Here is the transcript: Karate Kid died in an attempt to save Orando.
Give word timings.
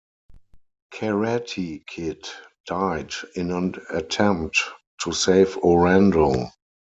Karate 0.91 1.85
Kid 1.85 2.27
died 2.65 3.13
in 3.35 3.51
an 3.51 3.75
attempt 3.91 4.57
to 5.03 5.11
save 5.11 5.57
Orando. 5.57 6.47